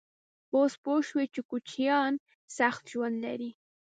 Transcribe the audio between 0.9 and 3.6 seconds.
شوې چې کوچيان سخت ژوند لري؟